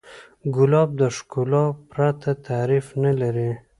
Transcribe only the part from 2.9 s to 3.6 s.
نه لري.